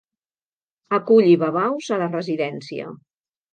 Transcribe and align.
Aculli 0.99 1.35
babaus 1.45 1.93
a 1.99 2.01
la 2.05 2.09
residència. 2.17 2.91